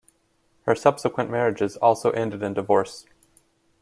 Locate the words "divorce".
2.55-3.05